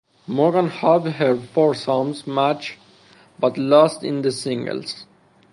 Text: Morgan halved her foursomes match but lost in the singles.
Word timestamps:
Morgan 0.25 0.67
halved 0.69 1.05
her 1.17 1.37
foursomes 1.37 2.25
match 2.25 2.79
but 3.37 3.55
lost 3.55 4.03
in 4.03 4.23
the 4.23 4.31
singles. 4.31 5.05